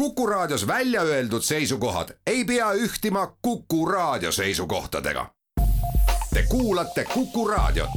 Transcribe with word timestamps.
Kuku 0.00 0.26
Raadios 0.26 0.66
välja 0.66 1.02
öeldud 1.02 1.42
seisukohad 1.42 2.08
ei 2.26 2.44
pea 2.44 2.72
ühtima 2.72 3.36
Kuku 3.42 3.86
Raadio 3.86 4.32
seisukohtadega. 4.32 5.26
Te 6.34 6.42
kuulate 6.48 7.04
Kuku 7.04 7.48
Raadiot. 7.48 7.90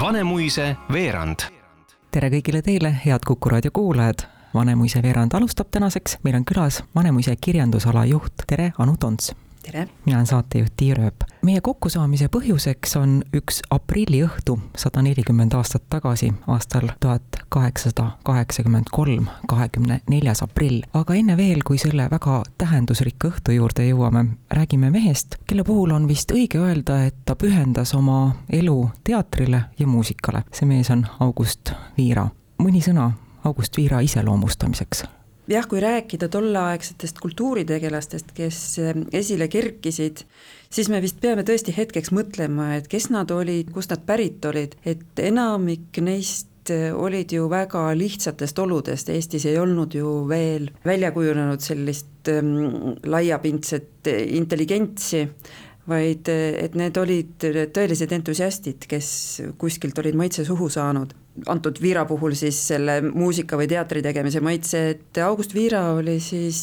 Vanemuise 0.00 0.76
veerand. 0.92 1.40
tere 2.10 2.28
kõigile 2.28 2.62
teile, 2.62 2.96
head 3.06 3.24
Kuku 3.26 3.48
raadio 3.48 3.70
kuulajad. 3.72 4.28
Vanemuise 4.54 5.02
veerand 5.02 5.32
alustab 5.32 5.70
tänaseks, 5.70 6.18
meil 6.22 6.36
on 6.36 6.44
külas 6.44 6.84
Vanemuise 6.94 7.36
kirjandusala 7.40 8.04
juht, 8.04 8.44
tere, 8.46 8.72
Anu 8.78 8.96
Tons 9.00 9.32
tere! 9.62 9.88
mina 10.06 10.16
olen 10.16 10.26
saatejuht 10.26 10.72
Tiia 10.76 10.94
Rööp. 10.94 11.24
meie 11.42 11.60
kokkusaamise 11.60 12.28
põhjuseks 12.32 12.96
on 13.00 13.22
üks 13.34 13.60
aprilliõhtu 13.70 14.58
sada 14.76 15.02
nelikümmend 15.02 15.54
aastat 15.54 15.84
tagasi, 15.90 16.32
aastal 16.46 16.88
tuhat 17.00 17.40
kaheksasada 17.48 18.10
kaheksakümmend 18.24 18.90
kolm, 18.92 19.26
kahekümne 19.48 20.00
neljas 20.10 20.42
aprill. 20.42 20.82
aga 20.94 21.14
enne 21.14 21.36
veel, 21.36 21.62
kui 21.64 21.78
selle 21.78 22.08
väga 22.10 22.42
tähendusrikka 22.58 23.32
õhtu 23.32 23.56
juurde 23.56 23.88
jõuame, 23.88 24.24
räägime 24.50 24.90
mehest, 24.90 25.36
kelle 25.46 25.64
puhul 25.64 25.90
on 25.90 26.08
vist 26.08 26.32
õige 26.32 26.62
öelda, 26.62 27.04
et 27.06 27.16
ta 27.24 27.36
pühendas 27.36 27.94
oma 27.94 28.34
elu 28.50 28.90
teatrile 29.04 29.64
ja 29.78 29.86
muusikale. 29.86 30.44
see 30.52 30.66
mees 30.66 30.90
on 30.90 31.06
August 31.20 31.72
Viira. 31.96 32.28
mõni 32.58 32.82
sõna 32.82 33.12
August 33.44 33.76
Viira 33.76 34.00
iseloomustamiseks 34.00 35.04
jah, 35.48 35.66
kui 35.68 35.80
rääkida 35.80 36.28
tolleaegsetest 36.32 37.20
kultuuritegelastest, 37.22 38.32
kes 38.36 38.60
eh, 38.82 38.94
esile 39.20 39.48
kerkisid, 39.48 40.24
siis 40.70 40.90
me 40.92 41.00
vist 41.04 41.20
peame 41.22 41.44
tõesti 41.46 41.74
hetkeks 41.76 42.12
mõtlema, 42.14 42.74
et 42.78 42.88
kes 42.90 43.10
nad 43.14 43.30
olid, 43.34 43.72
kust 43.74 43.94
nad 43.94 44.04
pärit 44.08 44.44
olid, 44.48 44.76
et 44.88 45.22
enamik 45.24 46.00
neist 46.04 46.72
eh, 46.72 46.90
olid 46.92 47.32
ju 47.32 47.48
väga 47.50 47.88
lihtsatest 47.98 48.60
oludest, 48.64 49.12
Eestis 49.14 49.48
ei 49.48 49.58
olnud 49.60 49.96
ju 49.96 50.20
veel 50.28 50.68
välja 50.84 51.12
kujunenud 51.16 51.64
sellist 51.64 52.32
ähm, 52.32 52.98
laiapindset 53.08 54.12
intelligentsi, 54.12 55.24
vaid 55.88 56.28
et 56.28 56.76
need 56.78 56.98
olid 57.00 57.46
tõelised 57.74 58.12
entusiastid, 58.12 58.84
kes 58.90 59.08
kuskilt 59.60 59.98
olid 60.02 60.18
maitse 60.18 60.44
suhu 60.44 60.68
saanud. 60.72 61.14
Antud 61.48 61.78
Viira 61.82 62.04
puhul 62.08 62.34
siis 62.38 62.58
selle 62.72 63.00
muusika 63.08 63.56
või 63.58 63.68
teatri 63.70 64.02
tegemise 64.04 64.42
maitse, 64.44 64.84
et 64.94 65.20
August 65.24 65.54
Viira 65.56 65.84
oli 65.96 66.18
siis 66.22 66.60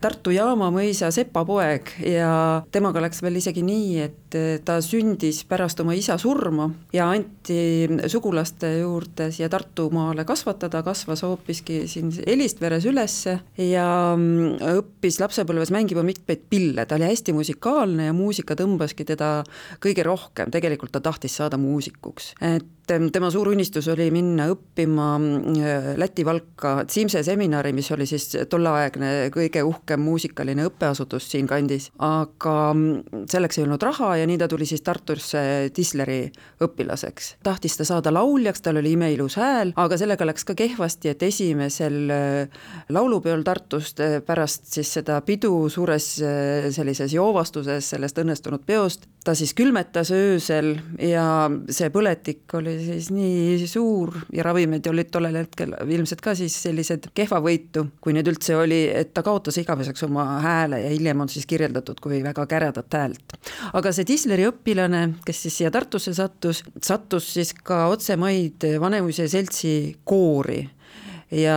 Tartu 0.00 0.32
Jaama 0.32 0.70
mõisa 0.72 1.10
sepapoeg 1.12 1.90
ja 2.08 2.30
temaga 2.72 3.02
läks 3.04 3.20
veel 3.20 3.36
isegi 3.36 3.60
nii, 3.60 3.98
et 4.00 4.36
äh, 4.38 4.54
ta 4.64 4.78
sündis 4.80 5.42
pärast 5.48 5.82
oma 5.84 5.92
isa 5.92 6.16
surma 6.20 6.70
ja 6.96 7.10
anti 7.12 7.84
sugulaste 8.08 8.70
juurde 8.78 9.28
siia 9.34 9.50
Tartumaale 9.52 10.24
kasvatada, 10.24 10.80
kasvas 10.86 11.20
hoopiski 11.26 11.82
siin 11.90 12.08
Elistveres 12.24 12.88
ülesse 12.88 13.36
ja 13.60 13.86
mm, 14.16 14.56
õppis 14.80 15.20
lapsepõlves 15.20 15.74
mängima 15.76 16.04
mitmeid 16.06 16.48
pille, 16.48 16.88
ta 16.88 16.96
oli 16.96 17.10
hästi 17.10 17.36
musikaalne 17.36 18.08
ja 18.08 18.16
muusika 18.16 18.56
tõmbaski 18.56 19.04
teda 19.12 19.42
kõige 19.84 20.08
rohkem, 20.08 20.48
tegelikult 20.48 20.96
ta 20.96 21.04
tahtis 21.04 21.36
saada 21.36 21.60
muusikuks, 21.60 22.32
et 22.40 22.96
tema 23.12 23.28
suur 23.30 23.52
unistus 23.52 23.86
oli 23.92 24.08
minna 24.10 24.48
õppima 24.50 25.12
mm, 25.20 25.94
Läti 26.00 26.24
Valka 26.26 26.86
Siimse 26.88 27.22
seminari, 27.26 27.74
mis 27.76 27.92
oli 27.92 28.08
siis 28.08 28.30
tolleaegne 28.50 29.28
kõige 29.34 29.62
uhkem 29.66 29.89
muusikaline 29.96 30.66
õppeasutus 30.68 31.26
siinkandis, 31.32 31.90
aga 31.98 32.54
mm, 32.74 33.26
selleks 33.30 33.58
ei 33.58 33.64
olnud 33.64 33.82
raha 33.82 34.12
ja 34.20 34.28
nii 34.28 34.38
ta 34.40 34.48
tuli 34.50 34.68
siis 34.68 34.84
Tartusse 34.86 35.42
Tisleri 35.74 36.20
õpilaseks. 36.62 37.34
tahtis 37.42 37.76
ta 37.78 37.86
saada 37.88 38.12
lauljaks, 38.14 38.62
tal 38.62 38.80
oli 38.80 38.94
imeilus 38.96 39.38
hääl, 39.40 39.72
aga 39.76 39.98
sellega 40.00 40.26
läks 40.28 40.44
ka 40.48 40.54
kehvasti, 40.58 41.12
et 41.14 41.22
esimesel 41.22 42.14
äh, 42.14 42.62
laulupeol 42.88 43.42
Tartust 43.46 44.00
äh, 44.00 44.18
pärast 44.26 44.70
siis 44.74 44.92
seda 45.00 45.20
pidu 45.26 45.68
suures 45.72 46.12
äh, 46.22 46.70
sellises 46.74 47.14
joovastuses 47.14 47.90
sellest 47.94 48.18
õnnestunud 48.22 48.66
peost, 48.66 49.08
ta 49.24 49.34
siis 49.36 49.52
külmetas 49.56 50.10
öösel 50.14 50.72
ja 51.04 51.24
see 51.72 51.90
põletik 51.92 52.54
oli 52.56 52.76
siis 52.80 53.10
nii 53.12 53.66
suur 53.68 54.14
ja 54.32 54.44
ravimid 54.46 54.86
olid 54.88 55.10
tollel 55.12 55.36
hetkel 55.42 55.74
ilmselt 55.84 56.22
ka 56.24 56.34
siis 56.38 56.56
sellised 56.64 57.10
kehvavõitu, 57.16 57.86
kui 58.00 58.16
neid 58.16 58.30
üldse 58.32 58.56
oli, 58.56 58.80
et 58.88 59.12
ta 59.14 59.24
kaotas 59.26 59.60
igaveseks 59.60 60.06
oma 60.08 60.24
hääle 60.44 60.80
ja 60.86 60.94
hiljem 60.94 61.26
on 61.26 61.32
siis 61.32 61.48
kirjeldatud 61.50 62.00
kui 62.00 62.22
väga 62.24 62.46
käredat 62.48 62.96
häält. 62.96 63.36
aga 63.76 63.92
see 63.92 64.08
Tisleri 64.08 64.48
õpilane, 64.48 65.06
kes 65.26 65.44
siis 65.44 65.60
siia 65.60 65.70
Tartusse 65.70 66.14
sattus, 66.16 66.64
sattus 66.82 67.32
siis 67.34 67.52
ka 67.54 67.86
otsemaid 67.92 68.64
Vanemuise 68.80 69.28
seltsi 69.28 69.96
koori 70.04 70.64
ja 71.30 71.56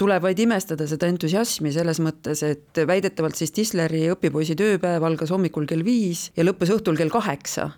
tuleb 0.00 0.24
vaid 0.24 0.38
imestada 0.40 0.86
seda 0.88 1.08
entusiasmi 1.12 1.72
selles 1.74 2.00
mõttes, 2.00 2.42
et 2.46 2.84
väidetavalt 2.88 3.36
siis 3.36 3.52
Tisleri 3.52 4.06
õpipoisi 4.14 4.56
tööpäev 4.58 5.04
algas 5.04 5.32
hommikul 5.34 5.68
kell 5.68 5.84
viis 5.84 6.30
ja 6.36 6.46
lõppes 6.46 6.72
õhtul 6.74 6.96
kell 6.96 7.12
kaheksa 7.12 7.70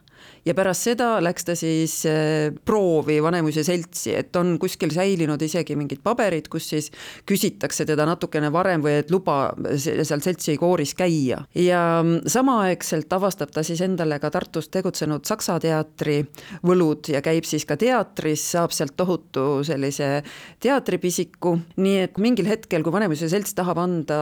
ja 0.46 0.54
pärast 0.54 0.86
seda 0.86 1.08
läks 1.24 1.46
ta 1.46 1.56
siis 1.58 1.98
äh, 2.06 2.54
proovi 2.64 3.18
Vanemuise 3.22 3.64
seltsi, 3.66 4.14
et 4.14 4.36
on 4.38 4.54
kuskil 4.62 4.92
säilinud 4.94 5.42
isegi 5.42 5.76
mingid 5.78 6.02
paberid, 6.06 6.46
kus 6.52 6.68
siis 6.70 6.90
küsitakse 7.26 7.86
teda 7.88 8.06
natukene 8.06 8.50
varem 8.54 8.84
või 8.84 9.00
et 9.00 9.10
luba 9.10 9.50
seal 9.74 10.22
seltsi 10.22 10.56
kooris 10.60 10.94
käia. 10.98 11.42
ja 11.54 11.80
samaaegselt 12.26 13.12
avastab 13.12 13.50
ta 13.54 13.64
siis 13.66 13.82
endale 13.84 14.20
ka 14.22 14.30
Tartus 14.30 14.68
tegutsenud 14.70 15.26
Saksa 15.26 15.58
teatri 15.62 16.20
võlud 16.66 17.10
ja 17.10 17.22
käib 17.24 17.46
siis 17.48 17.66
ka 17.66 17.76
teatris, 17.80 18.44
saab 18.54 18.74
sealt 18.76 18.96
tohutu 18.96 19.64
sellise 19.66 20.22
teatripisiku, 20.62 21.56
nii 21.82 21.98
et 22.06 22.22
mingil 22.22 22.46
hetkel, 22.50 22.84
kui 22.86 22.94
Vanemuise 22.94 23.28
selts 23.32 23.56
tahab 23.56 23.80
anda 23.82 24.20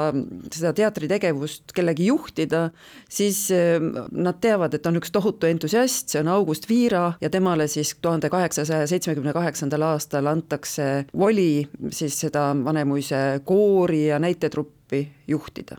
seda 0.48 0.72
teatritegevust 0.76 1.74
kellegi 1.76 2.08
juhtida, 2.08 2.68
siis 3.10 3.46
äh, 3.52 3.76
nad 4.12 4.40
teavad, 4.40 4.74
et 4.74 4.86
on 4.88 5.02
üks 5.02 5.12
tohutu 5.12 5.50
entusiast, 5.50 6.13
see 6.14 6.22
on 6.22 6.28
August 6.28 6.68
Viira 6.68 7.12
ja 7.20 7.30
temale 7.30 7.66
siis 7.68 7.96
tuhande 8.02 8.30
kaheksasaja 8.30 8.86
seitsmekümne 8.86 9.32
kaheksandal 9.32 9.82
aastal 9.82 10.26
antakse 10.30 11.06
voli 11.18 11.68
siis 11.90 12.20
seda 12.20 12.52
Vanemuise 12.64 13.40
koori 13.44 14.06
ja 14.06 14.18
näitetruppi 14.18 15.08
juhtida. 15.28 15.76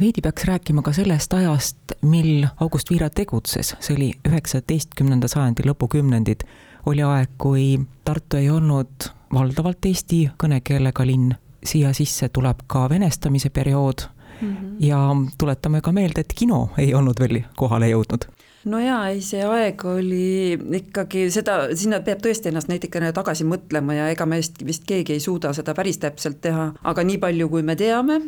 Veidi 0.00 0.20
peaks 0.20 0.44
rääkima 0.44 0.82
ka 0.82 0.92
sellest 0.92 1.32
ajast, 1.32 1.76
mil 2.02 2.46
August 2.60 2.90
Viira 2.90 3.10
tegutses, 3.10 3.74
see 3.80 3.96
oli 3.96 4.10
üheksateistkümnenda 4.28 5.28
sajandi 5.28 5.66
lõpukümnendid, 5.68 6.46
oli 6.88 7.04
aeg, 7.04 7.34
kui 7.38 7.66
Tartu 8.04 8.40
ei 8.40 8.48
olnud 8.50 9.10
valdavalt 9.34 9.84
eesti 9.84 10.22
kõnekeelega 10.40 11.04
linn, 11.06 11.34
siia 11.64 11.92
sisse 11.92 12.30
tuleb 12.32 12.64
ka 12.66 12.88
venestamise 12.88 13.50
periood. 13.50 14.08
Mm 14.40 14.56
-hmm. 14.56 14.76
ja 14.80 14.98
tuletame 15.38 15.80
ka 15.80 15.92
meelde, 15.92 16.20
et 16.20 16.32
kino 16.34 16.70
ei 16.78 16.94
olnud 16.94 17.20
veel 17.20 17.42
kohale 17.56 17.88
jõudnud 17.90 18.24
no 18.68 18.80
jaa, 18.82 19.08
ei 19.08 19.20
see 19.24 19.40
aeg 19.46 19.82
oli 19.88 20.56
ikkagi 20.76 21.24
seda, 21.32 21.62
sinna 21.78 22.02
peab 22.04 22.20
tõesti 22.24 22.50
ennast 22.50 22.68
natukene 22.68 23.08
tagasi 23.16 23.46
mõtlema 23.48 23.96
ja 23.96 24.08
ega 24.12 24.26
meist 24.28 24.60
vist 24.66 24.84
keegi 24.88 25.16
ei 25.16 25.22
suuda 25.24 25.54
seda 25.56 25.72
päris 25.76 26.00
täpselt 26.02 26.42
teha, 26.44 26.66
aga 26.92 27.04
nii 27.06 27.16
palju, 27.22 27.48
kui 27.52 27.64
me 27.64 27.76
teame, 27.80 28.18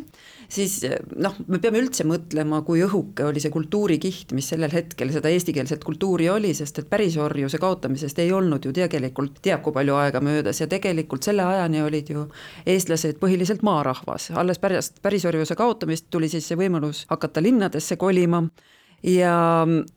siis 0.49 0.79
noh, 1.21 1.37
me 1.45 1.61
peame 1.61 1.83
üldse 1.83 2.07
mõtlema, 2.09 2.63
kui 2.65 2.81
õhuke 2.85 3.27
oli 3.29 3.43
see 3.43 3.53
kultuurikiht, 3.53 4.33
mis 4.33 4.49
sellel 4.49 4.73
hetkel 4.73 5.13
seda 5.13 5.29
eestikeelset 5.29 5.85
kultuuri 5.85 6.31
oli, 6.33 6.55
sest 6.57 6.81
et 6.81 6.89
pärisorjuse 6.89 7.61
kaotamisest 7.61 8.25
ei 8.25 8.33
olnud 8.33 8.65
ju 8.65 8.73
tegelikult 8.73 9.37
teab 9.45 9.61
kui 9.65 9.75
palju 9.75 10.01
aega 10.01 10.21
möödas. 10.23 10.61
Ja 10.63 10.69
tegelikult 10.71 11.25
selle 11.25 11.45
ajani 11.45 11.83
olid 11.85 12.09
ju 12.09 12.27
eestlased 12.65 13.21
põhiliselt 13.21 13.61
maarahvas, 13.65 14.31
alles 14.33 14.61
pärast 14.61 15.01
pärisorjuse 15.05 15.57
kaotamist 15.59 16.09
tuli 16.09 16.29
siis 16.31 16.49
see 16.49 16.57
võimalus 16.57 17.05
hakata 17.09 17.43
linnadesse 17.43 18.01
kolima 18.01 18.47
ja 19.03 19.35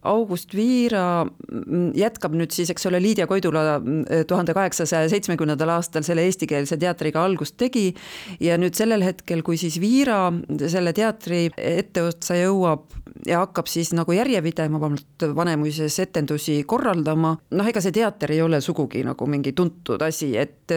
August 0.02 0.54
Viira 0.54 1.24
mm, 1.24 1.92
jätkab 1.96 2.34
nüüd 2.36 2.54
siis, 2.54 2.70
eks 2.72 2.88
ole, 2.90 3.00
Lydia 3.02 3.28
Koidula 3.30 3.78
mm, 3.78 4.26
tuhande 4.28 4.54
kaheksasaja 4.56 5.08
seitsmekümnendal 5.12 5.70
aastal 5.76 6.06
selle 6.06 6.26
eestikeelse 6.26 6.78
teatriga 6.80 7.22
algust 7.24 7.56
tegi. 7.60 7.88
Ja 8.42 8.58
nüüd 8.60 8.76
sellel 8.78 9.04
hetkel, 9.06 9.44
kui 9.46 9.58
siis 9.60 9.78
Viira 9.82 10.28
selle 10.66 10.92
teatri 10.96 11.46
etteotsa 11.56 12.38
jõuab 12.40 12.86
ja 13.26 13.40
hakkab 13.44 13.68
siis 13.70 13.92
nagu 13.96 14.12
järjepidevamalt 14.12 15.24
Vanemuises 15.36 15.98
etendusi 16.02 16.58
korraldama, 16.68 17.36
noh, 17.56 17.68
ega 17.70 17.80
see 17.82 17.94
teater 17.94 18.34
ei 18.34 18.42
ole 18.44 18.60
sugugi 18.64 19.02
nagu 19.06 19.28
mingi 19.30 19.54
tuntud 19.56 20.02
asi, 20.04 20.32
et 20.36 20.74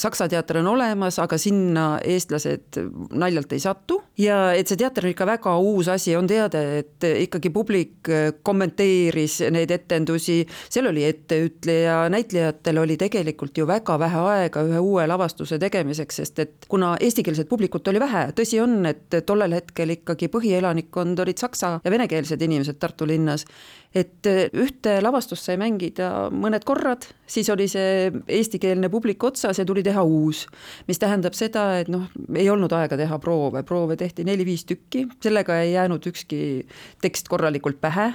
Saksa 0.00 0.28
teater 0.30 0.60
on 0.62 0.70
olemas, 0.74 1.18
aga 1.22 1.36
sinna 1.40 1.98
eestlased 2.04 2.78
naljalt 3.18 3.52
ei 3.52 3.62
satu. 3.62 4.00
Ja 4.20 4.52
et 4.54 4.70
see 4.70 4.78
teater 4.80 5.08
on 5.08 5.14
ikka 5.14 5.26
väga 5.28 5.56
uus 5.58 5.90
asi, 5.92 6.14
on 6.16 6.28
teada, 6.30 6.62
et 6.80 7.04
ikkagi 7.04 7.50
publik 7.54 7.63
äh, 8.10 8.32
kommenteeris 8.42 9.40
neid 9.54 9.70
etendusi, 9.74 10.42
seal 10.70 10.88
oli 10.90 11.04
etteütleja, 11.08 12.04
näitlejatel 12.12 12.80
oli 12.82 12.96
tegelikult 13.00 13.58
ju 13.58 13.66
väga 13.68 13.98
vähe 14.00 14.24
aega 14.34 14.64
ühe 14.66 14.82
uue 14.82 15.06
lavastuse 15.08 15.58
tegemiseks, 15.62 16.20
sest 16.22 16.42
et 16.44 16.68
kuna 16.68 16.94
eestikeelset 17.00 17.48
publikut 17.48 17.88
oli 17.88 18.02
vähe, 18.02 18.26
tõsi 18.36 18.60
on, 18.62 18.82
et 18.90 19.18
tollel 19.26 19.56
hetkel 19.58 19.94
ikkagi 19.96 20.30
põhielanikkond 20.32 21.20
olid 21.24 21.40
saksa 21.40 21.78
ja, 21.84 21.94
venekeelsed 21.94 22.42
inimesed 22.42 22.80
Tartu 22.80 23.06
linnas. 23.08 23.46
et 23.94 24.26
ühte 24.26 24.96
lavastust 25.02 25.46
sai 25.46 25.54
mängida 25.54 26.28
mõned 26.34 26.64
korrad, 26.66 27.06
siis 27.30 27.46
oli 27.52 27.68
see 27.70 28.10
eestikeelne 28.26 28.88
publik 28.90 29.22
otsas 29.22 29.60
ja 29.60 29.64
tuli 29.64 29.84
teha 29.86 30.02
uus. 30.02 30.46
mis 30.88 30.98
tähendab 30.98 31.34
seda, 31.38 31.78
et 31.78 31.88
noh, 31.88 32.08
ei 32.34 32.48
olnud 32.50 32.72
aega 32.72 32.98
teha 32.98 33.18
proove, 33.22 33.62
proove 33.62 33.96
tehti 33.96 34.24
neli-viis 34.24 34.64
tükki, 34.66 35.06
sellega 35.22 35.60
ei 35.62 35.72
jäänud 35.72 36.06
ükski 36.10 36.66
tekst 37.02 37.28
korralikult 37.28 37.53
pähe 37.80 38.12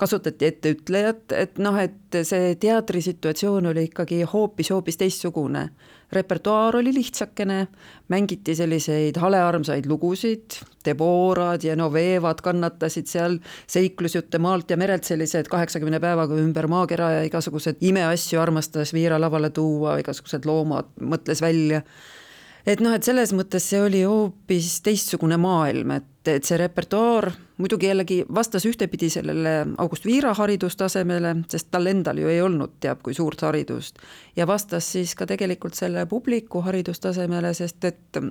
kasutati 0.00 0.46
etteütlejat, 0.48 1.32
et 1.36 1.58
noh, 1.60 1.76
et 1.76 2.20
see 2.24 2.54
teatrisituatsioon 2.60 3.68
oli 3.70 3.84
ikkagi 3.90 4.22
hoopis-hoopis 4.32 4.96
teistsugune. 5.00 5.68
repertuaar 6.12 6.76
oli 6.76 6.90
lihtsakene, 6.94 7.68
mängiti 8.08 8.54
selliseid 8.58 9.16
halearmsaid 9.20 9.86
lugusid, 9.86 10.56
Deborad 10.84 11.62
ja 11.62 11.76
Novevad 11.76 12.40
kannatasid 12.42 13.06
seal, 13.06 13.36
seiklusjutte 13.66 14.38
maalt 14.38 14.70
ja 14.70 14.76
merelt, 14.76 15.04
sellised 15.04 15.46
kaheksakümne 15.52 16.00
päevaga 16.00 16.34
ümber 16.34 16.66
maakera 16.66 17.10
ja 17.18 17.28
igasugused 17.28 17.78
imeasju 17.80 18.40
armastas 18.40 18.94
Viira 18.96 19.20
lavale 19.20 19.52
tuua, 19.54 19.98
igasugused 20.00 20.48
loomad 20.48 20.90
mõtles 21.00 21.44
välja 21.44 21.84
et 22.66 22.80
noh, 22.80 22.96
et 22.96 23.04
selles 23.06 23.30
mõttes 23.36 23.68
see 23.70 23.80
oli 23.84 24.02
hoopis 24.02 24.80
teistsugune 24.82 25.38
maailm, 25.40 25.94
et, 26.00 26.10
et 26.26 26.44
see 26.44 26.58
repertuaar 26.60 27.30
muidugi 27.60 27.90
jällegi 27.90 28.20
vastas 28.34 28.66
ühtepidi 28.66 29.10
sellele 29.12 29.54
August 29.78 30.06
Viira 30.08 30.34
haridustasemele, 30.34 31.36
sest 31.48 31.70
tal 31.70 31.86
endal 31.90 32.18
ju 32.18 32.28
ei 32.32 32.40
olnud 32.42 32.78
teab 32.80 33.02
kui 33.04 33.14
suurt 33.14 33.42
haridust, 33.46 34.00
ja 34.36 34.46
vastas 34.46 34.92
siis 34.92 35.14
ka 35.14 35.28
tegelikult 35.28 35.78
selle 35.78 36.06
publiku 36.10 36.64
haridustasemele, 36.66 37.54
sest 37.54 37.84
et 37.84 38.22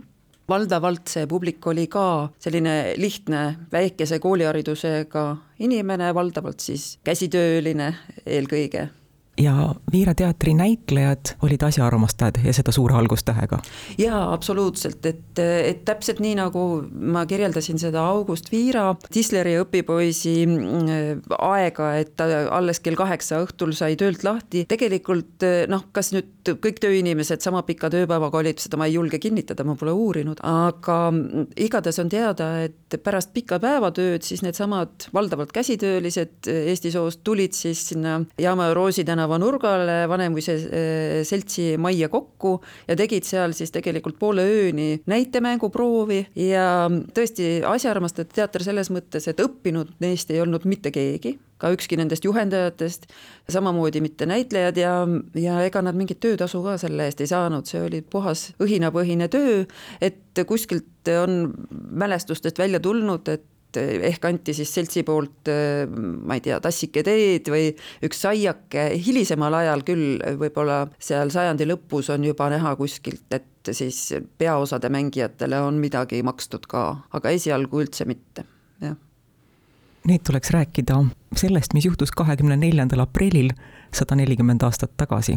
valdavalt 0.50 1.08
see 1.12 1.28
publik 1.30 1.68
oli 1.70 1.88
ka 1.88 2.30
selline 2.42 2.96
lihtne 2.98 3.44
väikese 3.72 4.20
kooliharidusega 4.20 5.26
inimene, 5.60 6.14
valdavalt 6.16 6.60
siis 6.66 6.96
käsitööline 7.06 7.94
eelkõige 8.26 8.90
ja 9.40 9.76
Viira 9.92 10.14
teatri 10.16 10.54
näitlejad 10.54 11.36
olid 11.44 11.64
asjaarmastajad 11.64 12.40
ja 12.44 12.54
seda 12.54 12.72
suure 12.72 12.96
algustähega. 13.00 13.60
jaa, 13.98 14.34
absoluutselt, 14.34 15.06
et, 15.06 15.40
et 15.40 15.84
täpselt 15.86 16.20
nii, 16.24 16.36
nagu 16.40 16.66
ma 16.92 17.26
kirjeldasin 17.30 17.80
seda 17.80 18.04
August 18.12 18.52
Viira, 18.52 18.96
Tisleri 19.12 19.56
õpipoisi 19.62 20.36
mm, 20.48 21.24
aega, 21.40 21.94
et 22.02 22.16
ta 22.20 22.28
alles 22.52 22.82
kell 22.84 23.00
kaheksa 23.00 23.44
õhtul 23.46 23.74
sai 23.78 23.96
töölt 24.00 24.24
lahti, 24.28 24.66
tegelikult 24.70 25.46
noh, 25.72 25.88
kas 25.96 26.12
nüüd 26.16 26.54
kõik 26.64 26.82
tööinimesed 26.82 27.44
sama 27.46 27.62
pika 27.68 27.90
tööpäevaga 27.94 28.42
olid, 28.42 28.60
seda 28.62 28.80
ma 28.80 28.90
ei 28.90 28.96
julge 28.98 29.20
kinnitada, 29.22 29.66
ma 29.68 29.76
pole 29.80 29.94
uurinud, 29.96 30.42
aga 30.46 31.00
igatahes 31.60 32.02
on 32.02 32.12
teada, 32.12 32.50
et 32.68 33.00
pärast 33.04 33.34
pikka 33.36 33.60
päevatööd 33.62 34.26
siis 34.26 34.44
needsamad 34.46 35.10
valdavalt 35.14 35.54
käsitöölised 35.56 36.50
Eesti 36.50 36.92
soost 36.94 37.22
tulid 37.24 37.54
siis 37.58 37.82
sinna 37.92 38.20
Jaama 38.40 38.70
ja 38.70 38.74
Roosi 38.74 39.04
tänava 39.06 39.29
tänava 39.30 39.38
nurgale 39.44 40.08
Vanemuise 40.10 40.54
eh, 40.56 41.24
seltsi 41.24 41.78
majja 41.78 42.10
kokku 42.10 42.60
ja 42.88 42.96
tegid 42.98 43.28
seal 43.28 43.54
siis 43.54 43.72
tegelikult 43.72 44.18
poole 44.20 44.42
ööni 44.42 45.02
näitemänguproovi 45.10 46.24
ja 46.36 46.90
tõesti 47.14 47.62
asjaarmastajate 47.68 48.34
teater 48.40 48.66
selles 48.66 48.90
mõttes, 48.90 49.28
et 49.30 49.40
õppinud 49.40 49.94
neist 50.02 50.32
ei 50.32 50.42
olnud 50.42 50.66
mitte 50.66 50.92
keegi, 50.92 51.38
ka 51.60 51.70
ükski 51.76 52.00
nendest 52.00 52.26
juhendajatest, 52.26 53.06
samamoodi 53.50 54.02
mitte 54.02 54.26
näitlejad 54.30 54.80
ja, 54.80 54.94
ja 55.36 55.60
ega 55.68 55.84
nad 55.86 55.98
mingit 55.98 56.22
töötasu 56.24 56.64
ka 56.66 56.78
selle 56.82 57.06
eest 57.10 57.22
ei 57.22 57.30
saanud, 57.30 57.70
see 57.70 57.84
oli 57.86 58.02
puhas 58.02 58.50
õhinapõhine 58.64 59.30
töö, 59.30 59.66
et 60.02 60.42
kuskilt 60.48 61.12
on 61.20 61.54
mälestustest 61.70 62.58
välja 62.60 62.80
tulnud, 62.80 63.28
et 63.30 63.46
ehk 63.78 64.26
anti 64.26 64.54
siis 64.58 64.72
seltsi 64.74 65.04
poolt, 65.06 65.50
ma 65.50 66.38
ei 66.38 66.44
tea, 66.46 66.60
tassike 66.64 67.04
teed 67.06 67.50
või 67.52 67.70
üks 68.06 68.24
saiake, 68.26 68.90
hilisemal 69.06 69.60
ajal 69.62 69.84
küll 69.88 70.20
võib-olla 70.42 70.82
seal 71.00 71.32
sajandi 71.34 71.68
lõpus 71.70 72.10
on 72.14 72.26
juba 72.26 72.50
näha 72.54 72.76
kuskilt, 72.80 73.28
et 73.36 73.74
siis 73.76 74.16
peaosade 74.40 74.90
mängijatele 74.90 75.60
on 75.62 75.78
midagi 75.82 76.24
makstud 76.26 76.66
ka, 76.70 76.86
aga 77.14 77.36
esialgu 77.36 77.84
üldse 77.84 78.08
mitte, 78.10 78.46
Nüüd 80.08 80.24
tuleks 80.24 80.54
rääkida 80.56 81.02
sellest, 81.36 81.74
mis 81.76 81.86
juhtus 81.86 82.14
kahekümne 82.16 82.56
neljandal 82.60 83.04
aprillil 83.04 83.52
sada 83.96 84.16
nelikümmend 84.16 84.64
aastat 84.64 84.94
tagasi, 84.98 85.36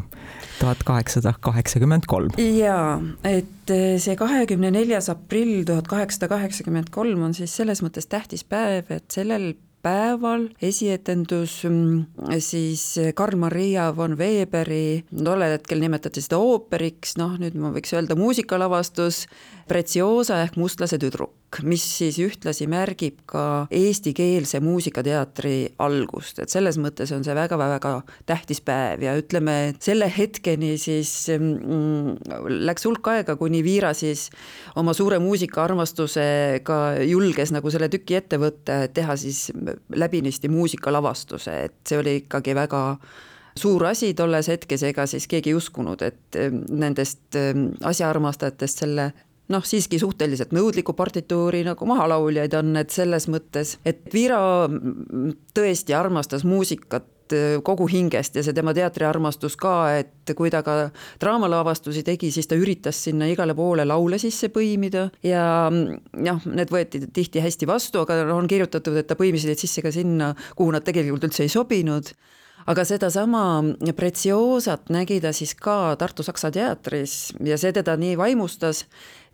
tuhat 0.60 0.84
kaheksasada 0.86 1.34
kaheksakümmend 1.40 2.06
kolm. 2.06 2.30
jaa, 2.38 3.00
et 3.24 3.72
eh, 3.72 3.98
see 4.02 4.16
kahekümne 4.16 4.70
neljas 4.74 5.08
aprill 5.12 5.64
tuhat 5.66 5.88
kaheksasada 5.90 6.30
kaheksakümmend 6.36 6.92
kolm 6.94 7.26
on 7.26 7.34
siis 7.34 7.56
selles 7.56 7.82
mõttes 7.82 8.08
tähtis 8.12 8.44
päev, 8.44 8.92
et 8.94 9.08
sellel 9.10 9.52
päeval 9.82 10.46
esietendus 10.62 11.62
mm, 11.66 12.36
siis 12.42 12.84
Karl-Maria 13.18 13.88
von 13.96 14.14
Weberi, 14.18 15.02
tollel 15.10 15.56
hetkel 15.56 15.82
nimetati 15.82 16.22
seda 16.22 16.38
ooperiks, 16.42 17.16
noh 17.18 17.34
nüüd 17.40 17.56
ma 17.58 17.72
võiks 17.74 17.94
öelda 17.96 18.16
muusikalavastus, 18.18 19.24
Preziosa 19.72 20.42
ehk 20.44 20.58
Mustlase 20.60 20.98
tüdruk, 21.00 21.62
mis 21.64 21.80
siis 21.96 22.18
ühtlasi 22.20 22.66
märgib 22.68 23.22
ka 23.30 23.44
eestikeelse 23.72 24.60
muusikateatri 24.60 25.54
algust, 25.80 26.42
et 26.42 26.52
selles 26.52 26.76
mõttes 26.82 27.08
on 27.16 27.24
see 27.24 27.32
väga-väga 27.36 27.94
tähtis 28.28 28.60
päev 28.66 29.06
ja 29.06 29.14
ütleme, 29.16 29.54
et 29.70 29.80
selle 29.80 30.10
hetkeni 30.12 30.74
siis 30.82 31.14
mm, 31.32 32.20
läks 32.68 32.84
hulk 32.84 33.12
aega, 33.14 33.38
kuni 33.40 33.62
Viira 33.64 33.94
siis 33.96 34.26
oma 34.76 34.92
suure 34.96 35.22
muusikaarmastusega 35.24 36.78
julges 37.08 37.56
nagu 37.56 37.72
selle 37.72 37.88
tüki 37.92 38.20
ette 38.20 38.42
võtta, 38.42 38.82
et 38.84 38.96
teha 39.00 39.16
siis 39.16 39.46
läbinisti 39.88 40.52
muusikalavastuse, 40.52 41.58
et 41.70 41.80
see 41.88 42.02
oli 42.02 42.18
ikkagi 42.26 42.60
väga 42.60 42.84
suur 43.56 43.88
asi 43.88 44.12
tolles 44.16 44.52
hetkes, 44.52 44.84
ega 44.92 45.08
siis 45.08 45.24
keegi 45.32 45.52
ei 45.52 45.56
uskunud, 45.56 46.04
et 46.04 46.42
nendest 46.68 47.40
asjaarmastajatest 47.88 48.84
selle 48.84 49.12
noh, 49.50 49.64
siiski 49.66 49.98
suhteliselt 49.98 50.52
nõudliku 50.54 50.94
partituuri 50.96 51.64
nagu 51.66 51.86
mahalauljaid 51.88 52.54
on, 52.60 52.76
et 52.80 52.94
selles 52.94 53.28
mõttes, 53.32 53.78
et 53.84 54.04
Viira 54.12 54.68
tõesti 55.56 55.96
armastas 55.96 56.46
muusikat 56.46 57.08
kogu 57.64 57.86
hingest 57.88 58.36
ja 58.36 58.42
see 58.44 58.52
tema 58.52 58.74
teatriarmastus 58.76 59.54
ka, 59.60 59.74
et 60.02 60.32
kui 60.36 60.50
ta 60.52 60.62
ka 60.66 60.90
draamalavastusi 61.22 62.02
tegi, 62.04 62.28
siis 62.34 62.48
ta 62.48 62.58
üritas 62.58 62.98
sinna 63.06 63.28
igale 63.30 63.54
poole 63.56 63.86
laule 63.88 64.18
sisse 64.20 64.50
põimida 64.52 65.06
ja 65.24 65.46
noh, 65.72 66.44
need 66.44 66.72
võeti 66.72 67.06
tihti 67.08 67.40
hästi 67.40 67.68
vastu, 67.70 68.02
aga 68.04 68.22
on 68.34 68.50
kirjutatud, 68.50 68.98
et 69.00 69.08
ta 69.08 69.16
põimis 69.18 69.46
neid 69.48 69.62
sisse 69.62 69.84
ka 69.84 69.94
sinna, 69.94 70.34
kuhu 70.58 70.74
nad 70.74 70.84
tegelikult 70.84 71.30
üldse 71.30 71.46
ei 71.46 71.52
sobinud. 71.52 72.12
Aga 72.70 72.84
sedasama 72.86 73.42
Preziosat 73.96 74.92
nägi 74.94 75.16
ta 75.22 75.32
siis 75.34 75.56
ka 75.58 75.96
Tartu 75.98 76.22
Saksa 76.22 76.52
teatris 76.54 77.32
ja 77.42 77.56
see 77.58 77.72
teda 77.74 77.96
nii 77.98 78.14
vaimustas, 78.20 78.84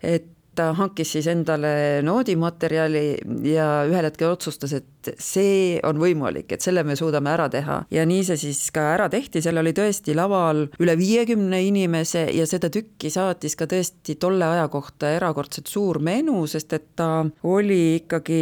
et 0.01 0.35
ta 0.59 0.73
hankis 0.75 1.13
siis 1.15 1.27
endale 1.31 2.01
noodimaterjali 2.05 3.03
ja 3.47 3.67
ühel 3.87 4.07
hetkel 4.09 4.33
otsustas, 4.33 4.73
et 4.75 5.11
see 5.21 5.77
on 5.87 5.99
võimalik, 6.01 6.51
et 6.51 6.63
selle 6.63 6.83
me 6.83 6.97
suudame 6.99 7.31
ära 7.31 7.47
teha. 7.51 7.79
ja 7.91 8.05
nii 8.07 8.25
see 8.27 8.39
siis 8.41 8.59
ka 8.75 8.83
ära 8.95 9.07
tehti, 9.11 9.41
seal 9.43 9.61
oli 9.61 9.71
tõesti 9.77 10.15
laval 10.17 10.65
üle 10.83 10.97
viiekümne 10.99 11.61
inimese 11.63 12.25
ja 12.35 12.47
seda 12.49 12.71
tükki 12.73 13.11
saatis 13.13 13.55
ka 13.59 13.69
tõesti 13.71 14.17
tolle 14.19 14.45
aja 14.45 14.67
kohta 14.73 15.13
erakordselt 15.15 15.71
suur 15.71 16.01
menu, 16.03 16.43
sest 16.51 16.75
et 16.75 16.89
ta 16.99 17.25
oli 17.47 18.01
ikkagi 18.01 18.41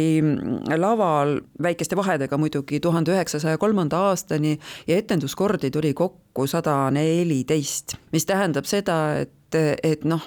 laval 0.76 1.38
väikeste 1.62 1.96
vahedega 1.98 2.40
muidugi 2.40 2.82
tuhande 2.82 3.14
üheksasaja 3.14 3.60
kolmanda 3.62 4.02
aastani 4.10 4.58
ja 4.88 4.98
etenduskordi 4.98 5.70
tuli 5.70 5.94
kokku 5.94 6.46
sada 6.50 6.80
neliteist, 6.94 7.98
mis 8.12 8.26
tähendab 8.26 8.66
seda, 8.66 9.20
et 9.22 9.34
et 9.56 10.04
noh, 10.04 10.20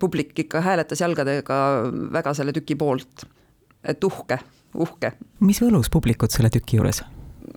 publik 0.00 0.38
ikka 0.46 0.60
hääletas 0.64 1.00
jalgadega 1.00 1.58
väga 2.12 2.34
selle 2.34 2.54
tüki 2.56 2.76
poolt. 2.78 3.26
et 3.86 4.04
uhke, 4.04 4.38
uhke. 4.74 5.12
mis 5.40 5.60
võlus 5.62 5.90
publikut 5.92 6.34
selle 6.34 6.50
tüki 6.50 6.80
juures? 6.80 7.02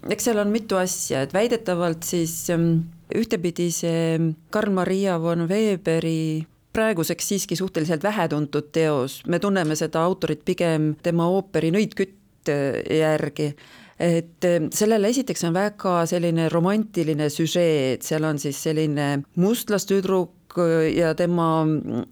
eks 0.10 0.30
seal 0.30 0.40
on 0.42 0.54
mitu 0.54 0.78
asja, 0.80 1.24
et 1.26 1.34
väidetavalt 1.34 2.06
siis 2.06 2.50
ähm, 2.54 2.86
ühtepidi 3.16 3.70
see 3.74 4.20
Karl-Maria 4.54 5.18
von 5.22 5.48
Weberi 5.50 6.46
praeguseks 6.74 7.28
siiski 7.34 7.56
suhteliselt 7.56 8.04
vähetuntud 8.04 8.70
teos, 8.72 9.24
me 9.28 9.40
tunneme 9.40 9.76
seda 9.76 10.04
autorit 10.06 10.46
pigem 10.46 10.94
tema 11.04 11.28
ooperi 11.34 11.74
Nõidkütt 11.74 12.52
äh, 12.54 12.82
järgi 13.00 13.54
et 14.00 14.46
äh, 14.48 14.70
sellele 14.72 15.12
esiteks 15.12 15.44
on 15.50 15.56
väga 15.56 16.04
selline 16.10 16.48
romantiline 16.52 17.28
süžee, 17.34 17.96
et 17.98 18.08
seal 18.08 18.26
on 18.28 18.40
siis 18.40 18.62
selline 18.64 19.10
mustlastüdruk, 19.42 20.32
ja 20.96 21.14
tema 21.16 21.66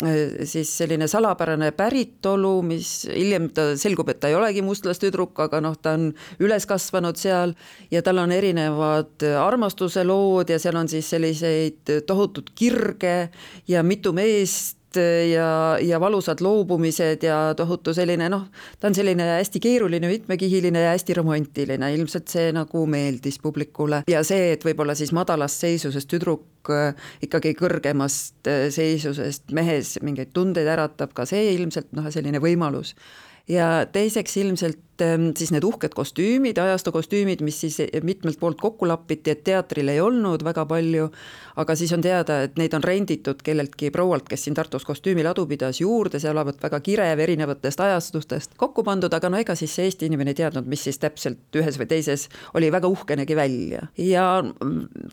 äh, 0.04 0.46
siis 0.46 0.72
selline 0.78 1.08
salapärane 1.08 1.72
päritolu, 1.72 2.62
mis 2.62 3.08
hiljem 3.10 3.50
ta 3.56 3.70
selgub, 3.78 4.10
et 4.10 4.20
ta 4.22 4.32
ei 4.32 4.38
olegi 4.38 4.62
mustlastüdruk, 4.66 5.40
aga 5.48 5.62
noh, 5.64 5.78
ta 5.82 5.96
on 5.98 6.12
üles 6.44 6.68
kasvanud 6.70 7.18
seal 7.18 7.56
ja 7.92 8.04
tal 8.06 8.22
on 8.24 8.32
erinevad 8.32 9.26
armastuse 9.42 10.06
lood 10.08 10.54
ja 10.54 10.60
seal 10.62 10.78
on 10.78 10.90
siis 10.92 11.10
selliseid 11.10 11.94
tohutut 12.08 12.52
kirge 12.56 13.30
ja 13.68 13.84
mitu 13.84 14.14
meest 14.14 14.77
ja, 14.96 15.78
ja 15.82 16.00
valusad 16.00 16.42
loobumised 16.42 17.24
ja 17.24 17.54
tohutu 17.58 17.94
selline 17.94 18.30
noh, 18.32 18.48
ta 18.80 18.88
on 18.88 18.96
selline 18.96 19.26
hästi 19.38 19.60
keeruline, 19.64 20.08
mitmekihiline 20.08 20.82
ja 20.86 20.94
hästi 20.96 21.18
romantiline, 21.20 21.92
ilmselt 21.96 22.32
see 22.32 22.52
nagu 22.56 22.86
meeldis 22.90 23.40
publikule. 23.44 24.04
Ja 24.08 24.24
see, 24.28 24.54
et 24.56 24.66
võib-olla 24.66 24.96
siis 24.98 25.12
madalast 25.16 25.64
seisusest 25.66 26.10
tüdruk 26.12 26.72
äh, 26.74 26.96
ikkagi 27.26 27.54
kõrgemast 27.60 28.48
äh, 28.48 28.68
seisusest 28.74 29.52
mehes 29.52 29.98
mingeid 30.06 30.34
tundeid 30.34 30.70
äratab, 30.78 31.14
ka 31.18 31.28
see 31.30 31.52
ilmselt 31.56 31.92
noh, 31.98 32.08
selline 32.14 32.42
võimalus. 32.44 32.96
Ja 33.48 33.86
teiseks 33.92 34.36
ilmselt 34.42 34.80
ähm, 35.02 35.30
siis 35.38 35.52
need 35.54 35.66
uhked 35.68 35.94
kostüümid, 35.98 36.58
ajastu 36.62 36.92
kostüümid, 36.96 37.42
mis 37.46 37.60
siis 37.64 37.80
mitmelt 38.04 38.40
poolt 38.40 38.62
kokku 38.62 38.88
lapiti, 38.88 39.34
et 39.34 39.44
teatril 39.48 39.92
ei 39.94 40.02
olnud 40.04 40.44
väga 40.46 40.66
palju, 40.70 41.10
aga 41.58 41.76
siis 41.78 41.94
on 41.96 42.04
teada, 42.06 42.42
et 42.46 42.58
neid 42.60 42.74
on 42.78 42.86
renditud 42.86 43.42
kelleltki 43.44 43.92
proualt, 43.94 44.28
kes 44.30 44.48
siin 44.48 44.58
Tartus 44.58 44.86
kostüümiladu 44.88 45.48
pidas 45.50 45.82
juurde, 45.82 46.22
see 46.22 46.32
olevat 46.32 46.62
väga 46.64 46.80
kirev 46.86 47.22
erinevatest 47.26 47.82
ajastustest 47.84 48.58
kokku 48.58 48.86
pandud, 48.88 49.14
aga 49.14 49.32
no 49.32 49.42
ega 49.42 49.56
siis 49.58 49.74
see 49.76 49.88
Eesti 49.88 50.10
inimene 50.10 50.34
ei 50.36 50.42
teadnud, 50.42 50.68
mis 50.70 50.84
siis 50.88 51.00
täpselt 51.02 51.56
ühes 51.58 51.80
või 51.80 51.90
teises 51.90 52.28
oli 52.58 52.72
väga 52.74 52.90
uhke 52.92 53.16
nägi 53.20 53.36
välja. 53.38 53.88
ja 53.98 54.44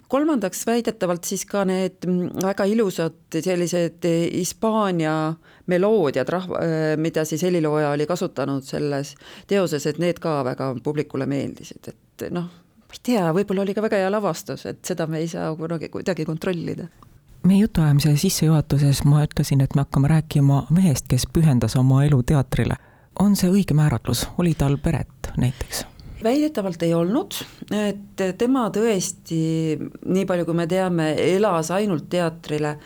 kolmandaks 0.09 0.67
väidetavalt 0.67 1.25
siis 1.25 1.45
ka 1.49 1.64
need 1.69 2.05
väga 2.43 2.67
ilusad 2.71 3.41
sellised 3.41 4.05
Hispaania 4.05 5.35
meloodiad, 5.67 6.29
rahva, 6.29 6.61
mida 7.00 7.25
siis 7.25 7.43
helilooja 7.43 7.95
oli 7.95 8.07
kasutanud 8.07 8.64
selles 8.67 9.14
teoses, 9.49 9.74
et 9.90 9.99
need 9.99 10.21
ka 10.23 10.38
väga 10.47 10.75
publikule 10.85 11.26
meeldisid, 11.26 11.90
et 11.90 12.28
noh, 12.31 12.47
ma 12.85 12.95
ei 12.95 13.02
tea, 13.02 13.25
võib-olla 13.35 13.64
oli 13.66 13.75
ka 13.75 13.83
väga 13.83 14.04
hea 14.04 14.12
lavastus, 14.12 14.66
et 14.71 14.85
seda 14.87 15.09
me 15.11 15.19
ei 15.23 15.28
saa 15.28 15.50
kunagi 15.59 15.90
kuidagi 15.93 16.26
kontrollida 16.28 16.87
meie 17.45 17.61
jutuajamise 17.61 18.16
sissejuhatuses 18.16 19.02
ma 19.04 19.25
ütlesin, 19.25 19.61
et 19.61 19.75
me 19.76 19.85
hakkame 19.85 20.09
rääkima 20.09 20.62
mehest, 20.73 21.09
kes 21.09 21.26
pühendas 21.28 21.76
oma 21.76 22.04
elu 22.04 22.23
teatrile. 22.23 22.76
on 23.19 23.37
see 23.37 23.50
õige 23.50 23.75
määratlus, 23.76 24.25
oli 24.38 24.54
tal 24.59 24.78
peret 24.78 25.31
näiteks? 25.37 25.85
väidetavalt 26.25 26.83
ei 26.83 26.95
olnud, 26.95 27.37
et 27.76 28.23
tema 28.38 28.69
tõesti, 28.73 29.76
nii 30.07 30.25
palju 30.26 30.47
kui 30.49 30.57
me 30.57 30.66
teame, 30.66 31.11
elas 31.21 31.71
ainult 31.71 32.09
teatrile 32.09 32.78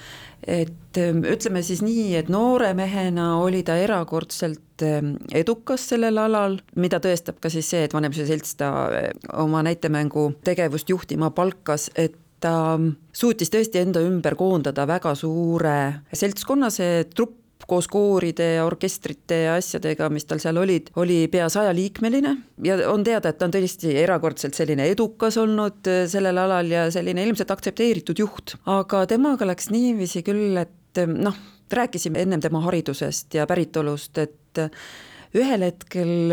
et 0.49 0.97
ähm, 0.99 1.21
ütleme 1.29 1.63
siis 1.63 1.83
nii, 1.85 2.15
et 2.19 2.31
noore 2.33 2.73
mehena 2.77 3.35
oli 3.43 3.61
ta 3.67 3.77
erakordselt 3.77 4.85
ähm, 4.87 5.15
edukas 5.37 5.85
sellel 5.93 6.19
alal, 6.23 6.59
mida 6.81 7.01
tõestab 7.05 7.41
ka 7.43 7.53
siis 7.53 7.69
see, 7.69 7.85
et 7.85 7.95
Vanemuise 7.95 8.27
Selts 8.29 8.57
ta 8.61 8.71
äh, 8.89 9.11
oma 9.37 9.63
näitemängu 9.67 10.31
tegevust 10.47 10.89
juhtima 10.89 11.31
palkas, 11.37 11.91
et 11.97 12.17
ta 12.41 12.55
ähm, 12.77 12.95
suutis 13.13 13.53
tõesti 13.53 13.83
enda 13.83 14.01
ümber 14.05 14.39
koondada 14.39 14.87
väga 14.89 15.15
suure 15.19 15.77
seltskonna, 16.17 16.73
see 16.73 17.05
trupp 17.15 17.37
koos 17.69 17.89
kooride 17.93 18.47
ja 18.55 18.65
orkestrite 18.65 19.43
ja 19.43 19.57
asjadega, 19.59 20.09
mis 20.13 20.25
tal 20.29 20.41
seal 20.41 20.57
olid, 20.61 20.89
oli 21.01 21.21
pea 21.33 21.51
sajaliikmeline 21.53 22.35
ja 22.65 22.79
on 22.89 23.05
teada, 23.05 23.33
et 23.33 23.39
ta 23.41 23.49
on 23.49 23.53
tõesti 23.53 23.93
erakordselt 24.01 24.57
selline 24.57 24.89
edukas 24.89 25.37
olnud 25.41 25.91
äh, 25.91 26.07
sellel 26.09 26.41
alal 26.41 26.73
ja 26.73 26.87
selline 26.95 27.27
ilmselt 27.29 27.53
aktsepteeritud 27.53 28.25
juht. 28.25 28.57
aga 28.73 29.05
temaga 29.11 29.49
läks 29.51 29.69
niiviisi 29.75 30.25
küll, 30.27 30.57
et 30.63 31.03
äh, 31.03 31.11
noh, 31.11 31.37
rääkisime 31.73 32.25
ennem 32.25 32.41
tema 32.41 32.65
haridusest 32.65 33.37
ja 33.37 33.45
päritolust, 33.47 34.17
et 34.25 34.65
äh, 34.65 34.89
ühel 35.37 35.69
hetkel 35.69 36.33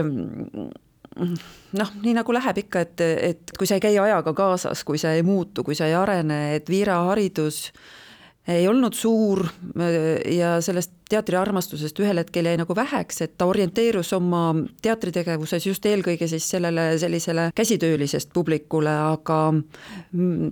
noh, 1.15 1.93
nii 2.03 2.15
nagu 2.15 2.35
läheb 2.35 2.63
ikka, 2.63 2.85
et, 2.87 3.03
et 3.03 3.55
kui 3.57 3.67
sa 3.67 3.75
ei 3.75 3.83
käi 3.83 3.95
ajaga 3.99 4.31
kaasas, 4.35 4.83
kui 4.87 4.99
sa 5.01 5.11
ei 5.15 5.23
muutu, 5.27 5.67
kui 5.67 5.75
sa 5.75 5.87
ei 5.91 5.99
arene, 5.99 6.55
et 6.55 6.71
Viira 6.71 7.01
haridus 7.09 7.65
ei 8.47 8.67
olnud 8.67 8.93
suur 8.93 9.41
ja 10.29 10.55
sellest 10.61 10.91
teatriarmastusest 11.09 11.99
ühel 12.01 12.19
hetkel 12.21 12.45
jäi 12.49 12.57
nagu 12.61 12.75
väheks, 12.77 13.21
et 13.25 13.33
ta 13.37 13.47
orienteerus 13.49 14.11
oma 14.17 14.43
teatritegevuses 14.85 15.65
just 15.65 15.85
eelkõige 15.85 16.27
siis 16.29 16.47
sellele 16.53 16.87
sellisele 17.01 17.49
käsitöölisest 17.57 18.33
publikule, 18.33 18.93
aga 19.15 19.39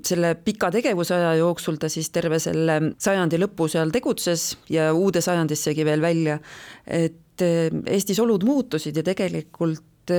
selle 0.06 0.36
pika 0.46 0.72
tegevusaja 0.74 1.36
jooksul 1.42 1.78
ta 1.82 1.90
siis 1.90 2.10
terve 2.14 2.42
selle 2.42 2.80
sajandi 2.98 3.42
lõpu 3.42 3.70
seal 3.70 3.94
tegutses 3.94 4.52
ja 4.74 4.92
uude 4.94 5.22
sajandissegi 5.22 5.86
veel 5.86 6.02
välja, 6.02 6.40
et 6.88 7.20
Eestis 7.44 8.20
olud 8.22 8.44
muutusid 8.46 8.98
ja 9.00 9.02
tegelikult 9.04 10.12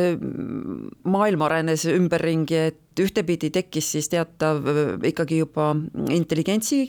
maailm 1.05 1.45
arenes 1.47 1.85
ümberringi, 1.87 2.57
et 2.73 2.84
ühtepidi 3.01 3.51
tekkis 3.55 3.91
siis 3.97 4.09
teatav 4.13 4.63
ikkagi 5.07 5.41
juba 5.41 5.73
intelligentsi 6.15 6.85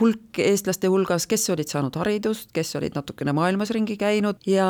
hulk 0.00 0.40
eestlaste 0.42 0.90
hulgas, 0.90 1.26
kes 1.30 1.48
olid 1.54 1.70
saanud 1.70 1.96
haridust, 2.00 2.50
kes 2.54 2.74
olid 2.78 2.96
natukene 2.98 3.32
maailmas 3.36 3.72
ringi 3.74 3.96
käinud 4.00 4.42
ja 4.48 4.66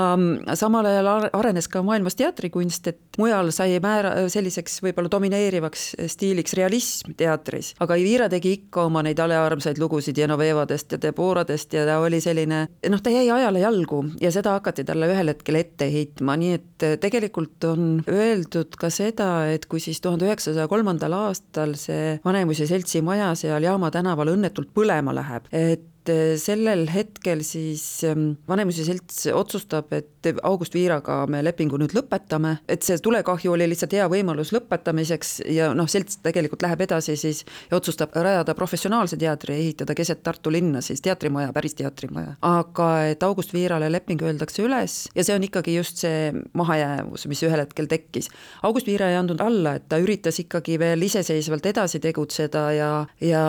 samal 0.58 0.86
ajal 0.88 1.28
arenes 1.32 1.68
ka 1.70 1.82
maailmas 1.86 2.18
teatrikunst, 2.18 2.90
et 2.92 3.18
mujal 3.18 3.50
sai 3.54 3.78
määra 3.82 4.28
selliseks 4.30 4.80
võib-olla 4.84 5.10
domineerivaks 5.12 5.88
stiiliks 6.12 6.54
realism 6.58 7.14
teatris, 7.18 7.74
aga 7.82 7.98
Ivira 7.98 8.28
tegi 8.32 8.54
ikka 8.60 8.86
oma 8.88 9.02
neid 9.06 9.18
halearmsaid 9.22 9.80
lugusid 9.82 10.18
Genovevadest 10.18 10.94
ja 10.94 11.00
Deboradest 11.02 11.74
ja 11.74 11.84
ta 11.88 11.98
oli 12.04 12.20
selline, 12.22 12.64
noh, 12.88 13.02
ta 13.02 13.12
jäi 13.12 13.26
ajale 13.34 13.62
jalgu 13.64 14.04
ja 14.22 14.32
seda 14.34 14.54
hakati 14.58 14.86
talle 14.88 15.10
ühel 15.10 15.32
hetkel 15.32 15.60
ette 15.60 15.90
heitma, 15.92 16.36
nii 16.38 16.54
et 16.58 16.86
tegelikult 17.02 17.64
on 17.68 17.88
öeldud 18.08 18.78
ka 18.78 18.90
seda, 18.92 19.48
et 19.52 19.66
kui 19.66 19.82
siis 19.82 20.00
tuhande 20.04 20.28
üheksasaja 20.28 20.67
kolmandal 20.68 21.14
aastal 21.24 21.74
see 21.78 22.18
Vanemuise 22.24 22.66
seltsi 22.70 23.02
maja 23.04 23.32
seal 23.38 23.64
Jaama 23.64 23.90
tänaval 23.94 24.34
õnnetult 24.34 24.72
põlema 24.74 25.14
läheb, 25.16 25.48
et 25.52 25.88
et 26.08 26.14
äh, 26.14 26.36
sellel 26.40 26.88
hetkel 26.92 27.42
siis 27.44 28.04
ähm, 28.04 28.32
Vanemuise 28.48 28.84
selts 28.86 29.26
otsustab, 29.32 29.92
et 29.92 30.28
August 30.42 30.74
Viiraga 30.74 31.22
me 31.30 31.40
lepingu 31.44 31.78
nüüd 31.80 31.94
lõpetame, 31.96 32.58
et 32.68 32.84
see 32.86 32.98
tulekahju 33.02 33.52
oli 33.54 33.68
lihtsalt 33.70 33.94
hea 33.96 34.08
võimalus 34.10 34.52
lõpetamiseks 34.54 35.38
ja 35.54 35.70
noh, 35.76 35.88
selts 35.90 36.20
tegelikult 36.24 36.64
läheb 36.64 36.82
edasi 36.84 37.16
siis 37.20 37.44
ja 37.70 37.76
otsustab 37.78 38.14
rajada 38.16 38.54
professionaalse 38.58 39.18
teatri, 39.20 39.56
ehitada 39.58 39.96
keset 39.96 40.22
Tartu 40.24 40.52
linna 40.52 40.82
siis 40.84 41.02
teatrimaja, 41.04 41.52
päris 41.56 41.76
teatrimaja. 41.78 42.36
aga 42.42 42.88
et 43.12 43.22
August 43.22 43.54
Viirale 43.54 43.90
leping 43.92 44.22
öeldakse 44.24 44.64
üles 44.64 44.98
ja 45.14 45.24
see 45.24 45.36
on 45.36 45.46
ikkagi 45.46 45.76
just 45.76 46.02
see 46.04 46.32
mahajäävus, 46.58 47.26
mis 47.30 47.42
ühel 47.46 47.62
hetkel 47.62 47.88
tekkis. 47.90 48.30
August 48.66 48.88
Viira 48.88 49.10
ei 49.12 49.18
andnud 49.20 49.40
alla, 49.44 49.76
et 49.78 49.88
ta 49.88 50.00
üritas 50.02 50.40
ikkagi 50.42 50.78
veel 50.80 51.02
iseseisvalt 51.06 51.66
edasi 51.70 52.00
tegutseda 52.02 52.64
ja, 52.76 52.90
ja 53.22 53.44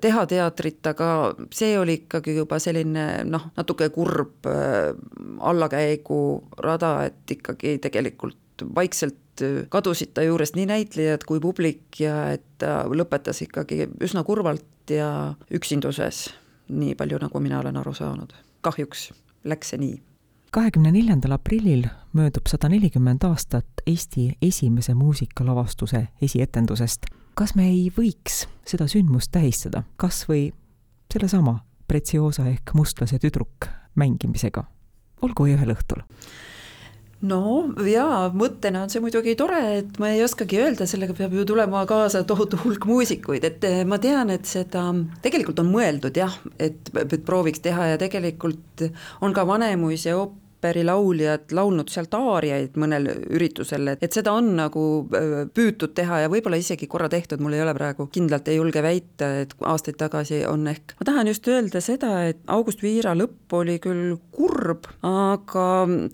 teha 0.00 0.26
teatrit, 0.30 0.82
aga 0.94 1.10
see 1.54 1.74
oli 1.78 1.93
ikkagi 1.94 2.36
juba 2.36 2.58
selline 2.62 3.24
noh, 3.28 3.48
natuke 3.56 3.88
kurb 3.94 4.46
äh, 4.50 4.92
allakäigurada, 5.40 6.94
et 7.10 7.36
ikkagi 7.38 7.78
tegelikult 7.82 8.64
vaikselt 8.74 9.42
äh, 9.42 9.64
kadusid 9.68 10.14
ta 10.14 10.22
juurest 10.26 10.56
nii 10.58 10.66
näitlejad 10.70 11.26
kui 11.28 11.42
publik 11.42 12.00
ja 12.00 12.30
et 12.34 12.46
ta 12.58 12.82
lõpetas 12.90 13.42
ikkagi 13.46 13.88
üsna 14.04 14.24
kurvalt 14.24 14.90
ja 14.90 15.34
üksinduses, 15.54 16.28
nii 16.68 16.94
palju, 16.98 17.20
nagu 17.22 17.40
mina 17.40 17.60
olen 17.60 17.76
aru 17.80 17.94
saanud. 17.94 18.32
kahjuks 18.64 19.12
läks 19.44 19.70
see 19.74 19.78
nii. 19.78 20.02
kahekümne 20.50 20.92
neljandal 20.92 21.34
aprillil 21.36 21.86
möödub 22.12 22.46
sada 22.48 22.68
nelikümmend 22.68 23.24
aastat 23.24 23.66
Eesti 23.86 24.36
esimese 24.42 24.94
muusikalavastuse 24.94 26.08
esietendusest. 26.22 27.06
kas 27.34 27.54
me 27.54 27.68
ei 27.68 27.92
võiks 27.98 28.46
seda 28.66 28.86
sündmust 28.88 29.32
tähistada 29.32 29.82
kas 29.96 30.24
või 30.28 30.52
sellesama 31.12 31.58
Preziosa 31.88 32.46
ehk 32.48 32.74
mustlase 32.74 33.18
tüdruk 33.22 33.68
mängimisega, 34.00 34.64
olgu 35.22 35.48
ühel 35.52 35.74
õhtul. 35.74 36.02
No 37.24 37.40
jaa, 37.88 38.28
mõttena 38.36 38.82
on 38.84 38.90
see 38.92 39.00
muidugi 39.00 39.32
tore, 39.38 39.60
et 39.78 39.98
ma 40.02 40.10
ei 40.12 40.20
oskagi 40.24 40.58
öelda, 40.60 40.84
sellega 40.88 41.14
peab 41.16 41.32
ju 41.32 41.46
tulema 41.48 41.84
kaasa 41.88 42.20
tohutu 42.28 42.58
hulk 42.60 42.84
muusikuid, 42.88 43.46
et 43.48 43.64
eh, 43.64 43.80
ma 43.88 43.96
tean, 44.02 44.32
et 44.34 44.44
seda 44.48 44.90
tegelikult 45.24 45.62
on 45.62 45.70
mõeldud 45.72 46.20
jah, 46.20 46.36
et, 46.58 46.90
et 47.00 47.16
prooviks 47.24 47.64
teha 47.64 47.94
ja 47.94 48.00
tegelikult 48.00 48.84
on 49.24 49.32
ka 49.36 49.46
Vanemuise 49.48 50.12
oop-, 50.18 50.43
ooperilauljad 50.64 51.52
laulnud 51.52 51.90
sealt 51.92 52.14
aariaid 52.16 52.78
mõnel 52.80 53.08
üritusel, 53.34 53.88
et, 53.92 54.02
et 54.02 54.12
seda 54.16 54.32
on 54.32 54.54
nagu 54.56 54.84
püütud 55.54 55.94
teha 55.96 56.22
ja 56.24 56.30
võib-olla 56.32 56.58
isegi 56.60 56.88
korra 56.90 57.10
tehtud, 57.12 57.42
mul 57.44 57.56
ei 57.56 57.62
ole 57.64 57.74
praegu 57.76 58.08
kindlalt 58.12 58.48
ei 58.48 58.58
julge 58.58 58.82
väita, 58.84 59.30
et 59.44 59.54
aastaid 59.60 59.98
tagasi 60.00 60.44
on 60.48 60.66
ehk. 60.70 60.96
ma 61.00 61.08
tahan 61.10 61.28
just 61.28 61.48
öelda 61.48 61.82
seda, 61.84 62.14
et 62.30 62.40
August 62.46 62.82
Viira 62.82 63.14
lõpp 63.18 63.52
oli 63.60 63.78
küll 63.82 64.16
kurb, 64.34 64.88
aga 65.04 65.66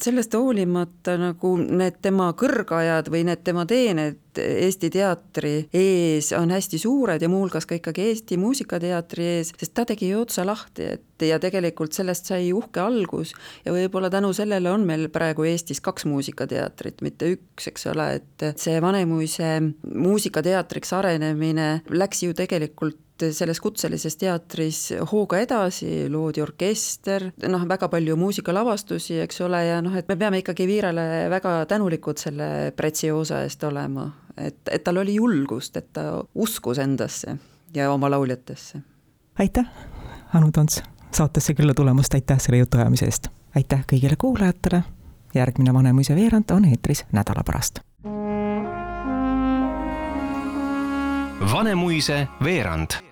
sellest 0.02 0.34
hoolimata 0.34 1.16
nagu 1.20 1.54
need 1.60 2.00
tema 2.02 2.32
kõrgajad 2.38 3.10
või 3.12 3.24
need 3.30 3.44
tema 3.46 3.66
teened 3.70 4.18
Eesti 4.38 4.90
teatri 4.94 5.54
ees 5.74 6.30
on 6.36 6.52
hästi 6.54 6.78
suured 6.78 7.22
ja 7.22 7.28
muuhulgas 7.28 7.66
ka 7.66 7.78
ikkagi 7.78 8.10
Eesti 8.10 8.38
Muusikateatri 8.40 9.26
ees, 9.36 9.52
sest 9.58 9.74
ta 9.74 9.84
tegi 9.88 10.12
ju 10.12 10.22
otsa 10.22 10.44
lahti, 10.46 10.86
et 10.96 11.26
ja 11.26 11.38
tegelikult 11.42 11.96
sellest 11.96 12.30
sai 12.30 12.52
uhke 12.56 12.80
algus. 12.80 13.34
Ja 13.64 13.74
võib-olla 13.74 14.10
tänu 14.12 14.32
sellele 14.36 14.70
on 14.72 14.86
meil 14.88 15.08
praegu 15.12 15.44
Eestis 15.48 15.82
kaks 15.84 16.06
muusikateatrit, 16.08 17.02
mitte 17.04 17.34
üks, 17.34 17.68
eks 17.72 17.86
ole, 17.92 18.08
et 18.20 18.48
see 18.60 18.80
Vanemuise 18.82 19.52
muusikateatriks 19.84 20.94
arenemine 20.96 21.70
läks 21.90 22.24
ju 22.24 22.36
tegelikult 22.36 22.98
selles 23.32 23.60
kutselises 23.60 24.16
teatris 24.20 24.80
hooga 25.12 25.40
edasi, 25.42 26.08
loodi 26.12 26.42
orkester, 26.44 27.30
noh, 27.48 27.64
väga 27.68 27.88
palju 27.92 28.16
muusikalavastusi, 28.20 29.20
eks 29.24 29.40
ole, 29.46 29.62
ja 29.66 29.80
noh, 29.84 29.96
et 29.96 30.08
me 30.08 30.16
peame 30.20 30.42
ikkagi 30.42 30.66
Viirale 30.68 31.06
väga 31.32 31.54
tänulikud 31.70 32.20
selle 32.20 32.70
Preziosa 32.76 33.42
eest 33.46 33.64
olema, 33.68 34.06
et, 34.36 34.60
et 34.70 34.84
tal 34.84 35.02
oli 35.02 35.16
julgust, 35.18 35.76
et 35.76 35.92
ta 35.96 36.06
uskus 36.34 36.80
endasse 36.82 37.36
ja 37.74 37.90
oma 37.92 38.10
lauljatesse. 38.10 38.80
aitäh, 39.38 39.68
Anu 40.34 40.52
Tons, 40.52 40.82
saatesse 41.12 41.54
külla 41.54 41.74
tulemast, 41.74 42.14
aitäh 42.14 42.40
selle 42.40 42.62
jutuajamise 42.64 43.10
eest! 43.10 43.30
aitäh 43.56 43.84
kõigile 43.92 44.16
kuulajatele, 44.18 44.82
järgmine 45.34 45.74
Vanemuise 45.74 46.14
veerand 46.14 46.50
on 46.54 46.64
eetris 46.70 47.04
nädala 47.12 47.42
pärast 47.46 47.82
Vanemuise 51.52 52.28
veerand 52.44 53.09